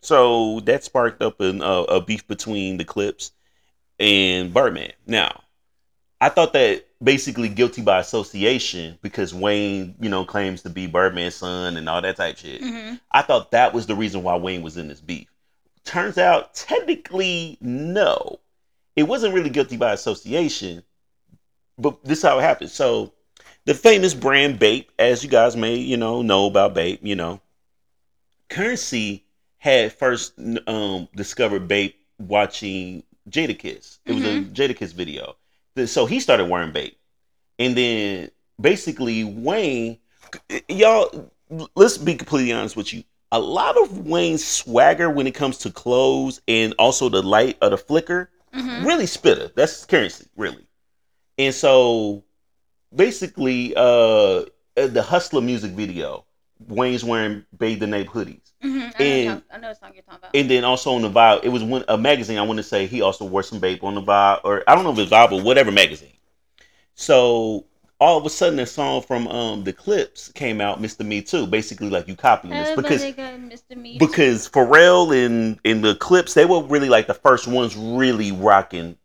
[0.00, 3.32] So that sparked up an, uh, a beef between the Clipse
[3.98, 4.92] and Birdman.
[5.06, 5.44] Now,
[6.20, 11.36] I thought that basically guilty by association because Wayne, you know, claims to be Birdman's
[11.36, 12.62] son and all that type shit.
[12.62, 12.94] Mm-hmm.
[13.12, 15.28] I thought that was the reason why Wayne was in this beef.
[15.84, 18.40] Turns out, technically, no.
[18.96, 20.82] It wasn't really guilty by association,
[21.78, 22.70] but this is how it happened.
[22.70, 23.12] So,
[23.64, 27.40] the famous brand Bape, as you guys may, you know, know about Bape, you know,
[28.48, 29.22] Curren$y
[29.58, 30.34] had first
[30.66, 33.98] um, discovered Bape watching Jadakiss.
[34.04, 35.36] It was a Jadakiss video.
[35.86, 36.96] So he started wearing Bape.
[37.58, 39.98] And then basically Wayne,
[40.68, 41.30] y'all,
[41.74, 43.02] let's be completely honest with you.
[43.32, 47.70] A lot of Wayne's swagger when it comes to clothes and also the light of
[47.70, 48.86] the flicker, Mm-hmm.
[48.86, 49.52] really Spitta.
[49.56, 50.63] That's Curren$y, really.
[51.38, 52.24] And so
[52.94, 54.44] basically, uh
[54.76, 56.24] the Hustler music video,
[56.68, 58.40] Wayne's wearing Bathe the Nape hoodies.
[58.62, 58.78] Mm-hmm.
[58.78, 60.30] I, know And- I know the song you're talking about.
[60.34, 62.38] And then also on the Vibe, it was one a magazine.
[62.38, 64.84] I want to say he also wore some Bape on the Vibe, or I don't
[64.84, 66.12] know if it's Vibe or whatever magazine.
[66.94, 67.66] So
[68.00, 71.04] all of a sudden, a song from um the Clipse came out, Mr.
[71.04, 73.76] Me Too, basically like you copying this because Mr.
[73.76, 73.98] Me.
[73.98, 78.96] because Pharrell and in the Clipse they were really like the first ones really rocking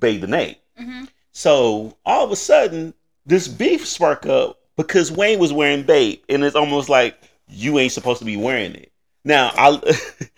[0.00, 0.58] Bathe the Nape.
[0.76, 1.04] hmm
[1.38, 6.42] So all of a sudden, this beef spark up because Wayne was wearing Bape, and
[6.42, 8.90] it's almost like you ain't supposed to be wearing it.
[9.24, 9.80] Now, I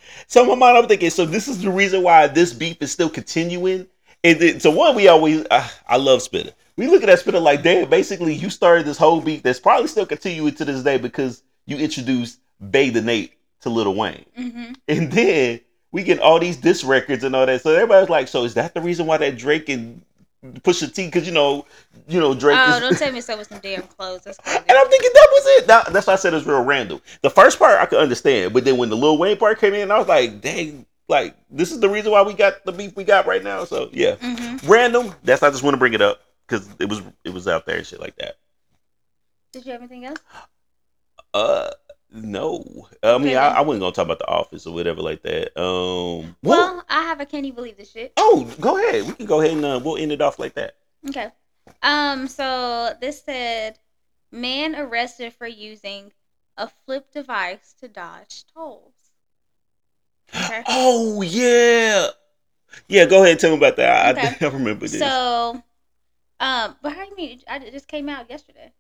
[0.27, 2.93] so in my mind, I'm thinking, so this is the reason why this beef is
[2.93, 3.87] still continuing.
[4.23, 6.53] And then, so one, we always, uh, I love Spitta.
[6.77, 9.89] We look at that Spitta like, damn, basically you started this whole beef that's probably
[9.89, 13.33] still continuing to this day because you introduced Bay the Nate
[13.63, 14.27] to Lil Wayne.
[14.37, 15.61] hmm And then
[15.93, 17.63] we get all these diss records and all that.
[17.63, 20.03] So everybody's like, so is that the reason why that Drake and
[20.45, 21.07] Pusha T?
[21.07, 21.67] Because you know,
[22.09, 22.81] you know Drake Oh, is.
[22.81, 24.23] don't tell me so with some damn clothes.
[24.23, 24.59] That's crazy.
[24.69, 25.67] and I'm thinking that was it.
[25.67, 27.01] That, that's why I said it's real random.
[27.23, 29.91] The first part I could understand, but then when the Lil Wayne part came in,
[29.91, 33.05] I was like, dang, like this is the reason why we got the beef we
[33.05, 33.65] got right now.
[33.65, 35.15] So yeah, hmm random.
[35.25, 37.77] That's I just want to bring it up because it was it was out there
[37.79, 38.37] and shit like that.
[39.53, 40.21] Did you have anything else?
[41.35, 41.71] Uh.
[42.13, 43.49] No, I mean I.
[43.49, 45.57] I wouldn't gonna talk about the office or whatever like that.
[45.61, 48.13] Um, well, Well, I have a can you believe this shit?
[48.17, 49.07] oh, go ahead.
[49.07, 50.77] We can go ahead and uh, we'll end it off like that.
[51.09, 51.29] Okay.
[51.83, 53.79] Um, so this said
[54.33, 56.13] man arrested for using
[56.57, 58.95] a flip device to dodge tolls.
[60.35, 60.63] Okay.
[60.69, 62.09] Oh yeah,
[62.89, 63.05] yeah.
[63.07, 64.19] Go ahead and tell me about that.
[64.19, 64.47] I, Okay.
[64.47, 64.99] I remember this.
[64.99, 65.63] So
[66.41, 68.73] um but how do you mean I, just came out yesterday?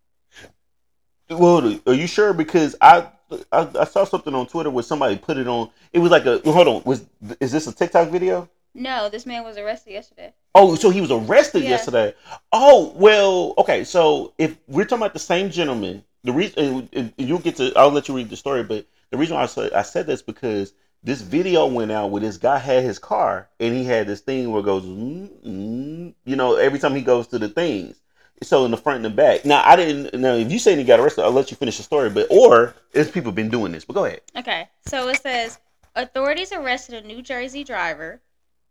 [1.30, 2.32] Well, are you sure?
[2.32, 3.06] Because I,
[3.52, 5.70] I I saw something on Twitter where somebody put it on.
[5.92, 6.82] It was like a hold on.
[6.84, 7.04] Was
[7.40, 8.48] is this a TikTok video?
[8.74, 10.32] No, this man was arrested yesterday.
[10.54, 11.70] Oh, so he was arrested Yeah.
[11.70, 12.14] yesterday.
[12.52, 13.84] Oh well, okay.
[13.84, 18.08] So if we're talking about the same gentleman, the reason you'll get to, I'll let
[18.08, 18.62] you read the story.
[18.62, 22.20] But the reason why I said I said this because this video went out where
[22.20, 26.14] this guy had his car and he had this thing where it goes, mm, mm,
[26.24, 27.96] you know, every time he goes to the things.
[28.42, 29.44] So in the front and the back.
[29.44, 30.18] Now I didn't.
[30.18, 32.10] Now if you say he got arrested, I'll let you finish the story.
[32.10, 33.84] But or is people been doing this?
[33.84, 34.22] But go ahead.
[34.36, 35.58] Okay, so it says
[35.94, 38.20] authorities arrested a New Jersey driver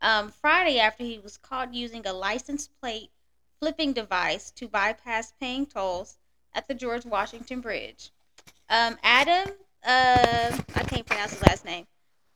[0.02, 3.12] um, Friday after he was caught using a license plate
[3.60, 6.18] flipping device to bypass paying tolls
[6.54, 8.12] at the George Washington Bridge.
[8.70, 9.54] Um, Adam,
[9.86, 11.86] uh, I can't pronounce his last name.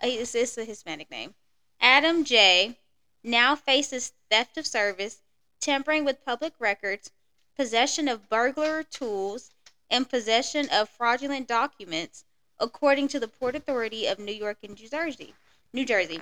[0.03, 1.33] Uh, It's, it's a Hispanic name.
[1.79, 2.77] Adam J.
[3.23, 5.21] now faces theft of service,
[5.59, 7.11] tampering with public records,
[7.55, 9.51] possession of burglar tools,
[9.89, 12.25] and possession of fraudulent documents
[12.59, 15.35] according to the Port Authority of New York and New Jersey.
[15.71, 16.21] New Jersey.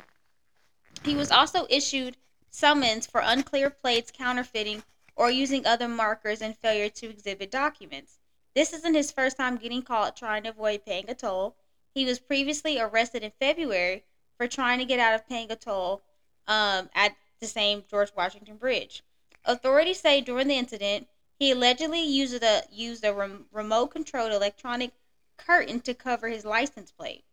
[1.03, 2.17] He was also issued
[2.49, 4.83] summons for unclear plates, counterfeiting,
[5.15, 8.17] or using other markers and failure to exhibit documents.
[8.53, 11.55] This isn't his first time getting caught trying to avoid paying a toll.
[11.93, 14.03] He was previously arrested in February
[14.37, 16.01] for trying to get out of paying a toll
[16.47, 19.03] um, at the same George Washington Bridge.
[19.45, 21.07] Authorities say during the incident,
[21.41, 24.91] he allegedly used a used a rem- remote-controlled electronic
[25.37, 27.23] curtain to cover his license plate.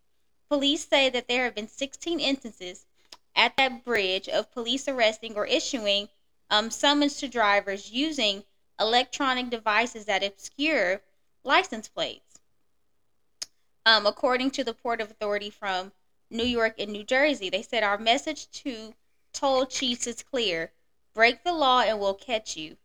[0.49, 2.87] Police say that there have been 16 instances
[3.37, 6.09] at that bridge of police arresting or issuing
[6.49, 8.44] um, summons to drivers using
[8.81, 11.03] electronic devices that obscure
[11.44, 12.40] license plates.
[13.85, 15.92] Um, according to the Port Authority from
[16.31, 18.94] New York and New Jersey, they said our message to
[19.35, 20.73] toll chiefs is clear:
[21.12, 22.79] break the law and we'll catch you.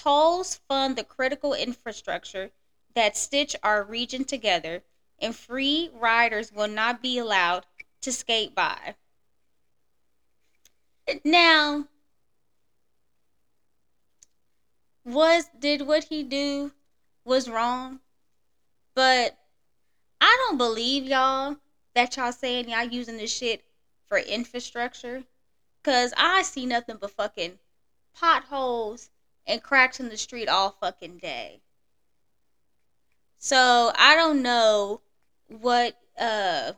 [0.00, 2.50] Tolls fund the critical infrastructure
[2.94, 4.82] that stitch our region together,
[5.18, 7.66] and free riders will not be allowed
[8.00, 8.94] to skate by.
[11.22, 11.86] Now,
[15.04, 16.72] was did what he do
[17.26, 18.00] was wrong,
[18.94, 19.36] but
[20.18, 21.58] I don't believe y'all
[21.94, 23.62] that y'all saying y'all using this shit
[24.06, 25.24] for infrastructure,
[25.82, 27.58] cause I see nothing but fucking
[28.14, 29.10] potholes
[29.46, 31.60] and cracks in the street all fucking day.
[33.38, 35.00] So I don't know
[35.48, 36.72] what uh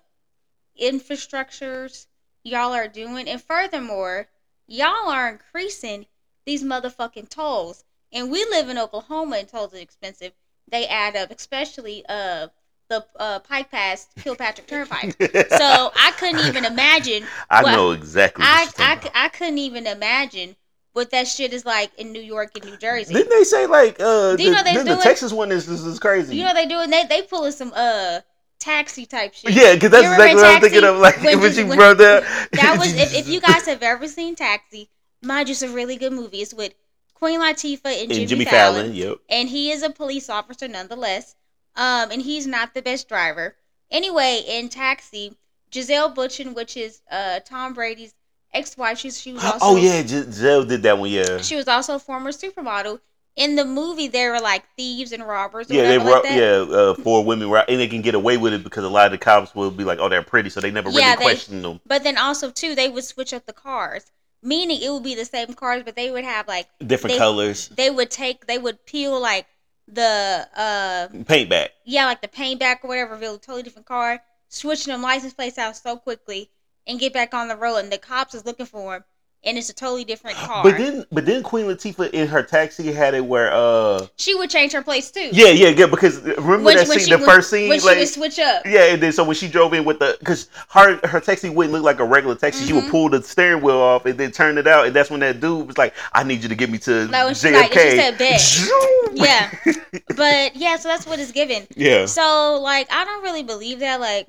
[0.81, 2.07] infrastructures
[2.45, 4.29] y'all are doing, and furthermore,
[4.67, 6.07] y'all are increasing
[6.47, 7.85] these motherfucking tolls.
[8.13, 10.33] And we live in Oklahoma, and tolls are expensive.
[10.69, 12.49] They add up, especially uh
[12.89, 15.17] the uh, Pike Pass Kilpatrick Turnpike.
[15.23, 17.25] so I couldn't even imagine.
[17.49, 18.45] I what- know exactly.
[18.47, 20.57] I, I, talking I couldn't even imagine
[20.93, 23.15] what that shit is like in New York and New Jersey.
[23.15, 25.51] Didn't they say like uh Do you the, know they the do it- Texas one
[25.53, 26.37] is is, crazy?
[26.37, 28.21] You know they doing they they pulling some uh
[28.59, 29.53] taxi type shit.
[29.53, 30.97] yeah, because that's exactly what I'm thinking of.
[30.99, 32.23] Like When when, you- when- brought that.
[32.53, 34.89] That was if, if you guys have ever seen Taxi,
[35.23, 36.39] mind you, it's a really good movie.
[36.43, 36.75] It's with
[37.15, 38.95] Queen Latifah and, and Jimmy, Jimmy Fallon, Fallon.
[38.95, 39.19] Yep.
[39.31, 41.35] and he is a police officer nonetheless.
[41.75, 43.57] Um, and he's not the best driver.
[43.91, 45.37] Anyway, in Taxi,
[45.71, 48.13] Gisele Bündchen, which is uh Tom Brady's
[48.55, 51.11] ex-wife, she's she was also oh yeah, Gisele did that one.
[51.11, 51.39] Yeah.
[51.39, 53.01] she was also a former supermodel.
[53.35, 55.71] In the movie, they were like thieves and robbers.
[55.71, 58.37] Or Yeah, they ro- like yeah, uh, four women, ro- and they can get away
[58.37, 60.61] with it because a lot of the cops will be like, "Oh, they're pretty," so
[60.61, 61.81] they never really they- question them.
[61.87, 64.11] But then also too, they would switch up the cars,
[64.43, 67.69] meaning it would be the same cars, but they would have like Different they- colors,
[67.69, 69.47] they would take they would peel like
[69.89, 71.71] the uh paint back.
[71.85, 75.33] yeah like the paint back or whatever, reveal a totally different car, switching them license
[75.33, 76.51] plates out so quickly
[76.87, 79.05] and get back on the road, and the cops is looking for him,
[79.45, 80.63] and it's a totally different car.
[80.63, 84.51] But then, but then Queen Latifah in her taxi had it where, uh, she would
[84.51, 85.31] change her place too.
[85.33, 85.87] yeah, yeah, yeah.
[85.87, 88.09] Because remember When- that when scene, she the would- first scene, when she like, would
[88.09, 88.65] switch up.
[88.67, 91.73] yeah, and then so when she drove in with the, because her her taxi wouldn't
[91.73, 92.65] look like a regular taxi.
[92.67, 92.91] She would Mhm.
[92.91, 95.67] pull the steering wheel off and then turn it out, and that's when that dude
[95.67, 98.41] was like, "I need you to get me to she JFK." like- she said, "Bet."
[98.41, 99.17] Zoom.
[99.17, 99.51] Yeah.
[100.17, 101.67] But yeah, so that's what it's given.
[101.77, 102.07] yeah.
[102.07, 104.01] So like I don't really believe that.
[104.01, 104.27] Like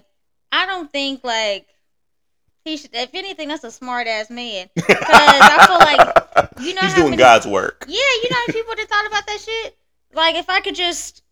[0.51, 1.67] I don't think like
[2.65, 2.91] he should.
[2.93, 4.69] If anything, that's a smart ass man.
[4.75, 7.85] Because I feel like you know he's doing many- God's work.
[7.87, 9.77] Yeah, you know people that thought about that shit.
[10.13, 11.23] Like if I could just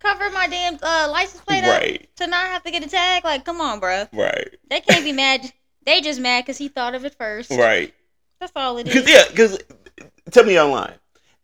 [0.00, 3.24] cover my damn uh, license plate up Right, to not have to get a tag.
[3.24, 4.06] Like come on, bro.
[4.12, 5.52] right, They can't be mad.
[5.84, 7.50] They just mad because he thought of it first.
[7.50, 7.94] right.
[8.40, 9.10] That's all it Because is.
[9.10, 9.58] yeah, because
[10.30, 10.94] tell me online.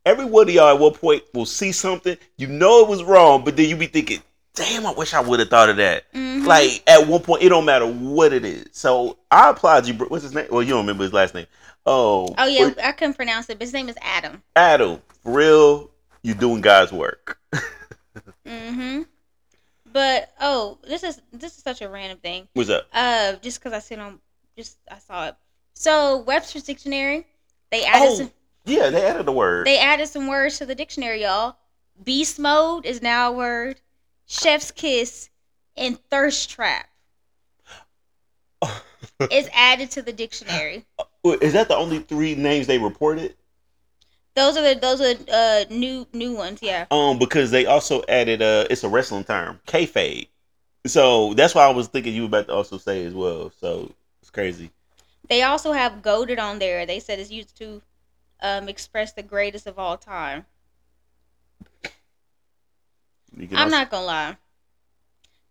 [0.06, 3.44] Every one of y'all at one point will see something you know it was wrong,
[3.44, 4.22] but then you be thinking,
[4.56, 6.44] "Damn, I wish I would have thought of that." Mhm.
[6.46, 8.66] Like at one point, it don't matter what it is.
[8.72, 9.94] So I applaud you.
[9.94, 10.48] What's his name?
[10.50, 11.46] Well, you don't remember his last name.
[11.86, 14.42] Oh, Oh yeah, I couldn't pronounce it, but his name is Adam.
[14.56, 15.00] Adam.
[15.22, 15.90] For real,
[16.22, 17.38] you doing God's work.
[18.46, 19.02] Mm-hmm.
[19.92, 22.48] But oh, this is this is such a random thing.
[22.54, 22.86] What's up?
[22.92, 24.18] Uh, just because I sit on,
[24.56, 25.34] just I saw it.
[25.74, 27.26] So Webster's dictionary,
[27.70, 28.30] they added Oh, some,
[28.64, 29.66] yeah, they added the word.
[29.66, 31.56] they added some words to the dictionary, y'all.
[32.02, 33.80] Beast mode is now a word.
[34.26, 35.30] Chef's kiss
[35.76, 36.88] and thirst trap
[39.30, 40.84] is added to the dictionary.
[41.24, 43.34] Is that the only three names they reported?
[44.34, 46.86] Those are the those are uh new new ones, yeah.
[46.90, 50.28] Um, because they also added uh, it's a wrestling term, kayfabe.
[50.86, 53.52] So that's why I was thinking you were about to also say as well.
[53.60, 54.70] So it's crazy.
[55.28, 56.86] They also have goaded on there.
[56.86, 57.82] They said it's used to
[58.40, 60.46] um express the greatest of all time.
[63.36, 64.36] You can I'm also- not gonna lie.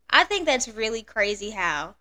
[0.09, 1.95] I think that's really crazy how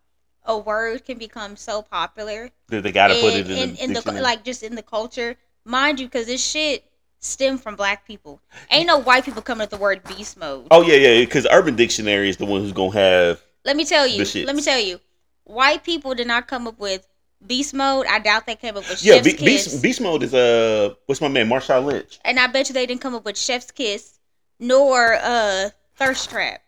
[0.44, 4.14] a word can become so popular that they gotta put it in, in, the, in
[4.14, 6.84] the like just in the culture, mind you, because this shit
[7.20, 8.40] stem from black people.
[8.70, 10.66] Ain't no white people coming up with the word beast mode.
[10.70, 11.24] Oh yeah, yeah.
[11.24, 13.40] Because Urban Dictionary is the one who's gonna have.
[13.64, 14.24] Let me tell you.
[14.44, 15.00] Let me tell you.
[15.44, 17.06] White people did not come up with
[17.46, 18.06] beast mode.
[18.06, 19.68] I doubt they came up with Yeah, chef's Be- kiss.
[19.68, 22.18] Beast, Beast Mode is uh, what's my man, Marshawn Lynch.
[22.24, 24.18] and I bet you they didn't come up with chef's kiss
[24.58, 26.60] nor uh thirst trap.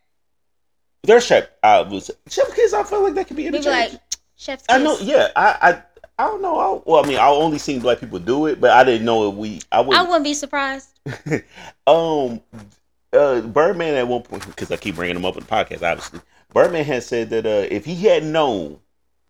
[1.02, 2.72] Their chef, I was Chef Kiss.
[2.72, 3.94] I feel like that could be interchanged.
[3.94, 4.00] like
[4.36, 4.76] chef's kiss.
[4.76, 4.98] I know.
[5.00, 5.82] Yeah, I, I,
[6.18, 6.58] I don't know.
[6.58, 9.28] I, well, I mean, I only seen black people do it, but I didn't know
[9.30, 9.60] if we.
[9.70, 10.08] I would, I would.
[10.08, 10.98] wouldn't be surprised.
[11.86, 12.40] um,
[13.12, 15.82] uh, Birdman at one point because I keep bringing him up in the podcast.
[15.82, 16.20] Obviously,
[16.52, 18.80] Birdman has said that uh, if he had known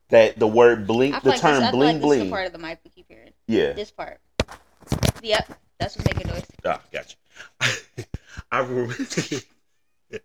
[0.09, 2.31] that the word blink, the like, this, term feel bling like this is the bling,
[2.31, 3.33] part of the mic we keep hearing.
[3.49, 4.20] yeah, This part.
[5.22, 6.47] Yep, that's what's making noise.
[6.64, 7.16] Ah, gotcha.
[8.53, 8.94] I remember,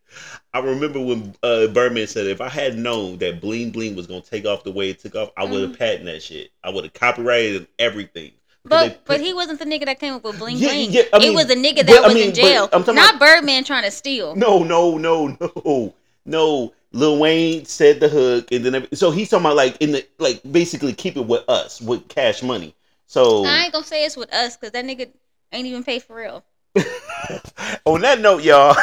[0.54, 4.22] I remember when uh, Birdman said, "If I had known that Bling Bling was gonna
[4.22, 5.78] take off the way it took off, I would have Mhm.
[5.80, 6.52] patented that shit.
[6.64, 8.32] I would have copyrighted everything.
[8.64, 10.92] But they but he wasn't the nigga that came up with bling Yeah, bling.
[10.92, 12.84] yeah, I mean, it was the nigga that but, I was mean, in jail, I'm
[12.84, 14.36] talking not about- Birdman trying to steal.
[14.36, 15.94] No, no, no, no,
[16.26, 16.74] no.
[16.94, 20.42] Lil Wayne said the hook, and then so he's talking about like in the like
[20.52, 22.76] basically keep it with us with cash money.
[23.08, 25.10] So I ain't gonna say it's with us because that nigga
[25.54, 26.44] ain't even paid for real.
[27.86, 28.76] on that note, y'all.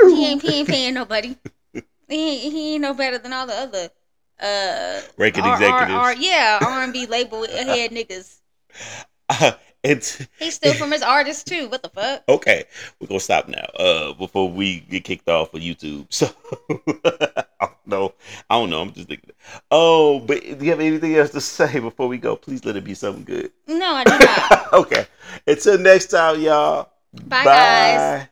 [0.00, 1.36] He ain't he ain't paying nobody.
[2.08, 3.90] He ain't, he ain't no better than all the other
[4.40, 5.92] uh Record R- R- executives.
[5.92, 8.36] R- yeah R and B label head niggas.
[9.30, 11.68] Uh, it's He still from his artist too.
[11.68, 12.24] What the fuck?
[12.28, 12.64] okay.
[13.00, 13.64] We're gonna stop now.
[13.78, 16.06] Uh, before we get kicked off of YouTube.
[16.10, 16.30] So
[17.88, 18.14] I.
[18.50, 18.80] I don't know.
[18.80, 19.30] I'm just thinking.
[19.70, 22.36] Oh, but do you have anything else to say before we go?
[22.36, 23.50] Please let it be something good.
[23.66, 24.72] No, I do not.
[24.72, 25.06] okay.
[25.46, 26.90] Until next time, y'all.
[27.12, 28.28] Bye, guys.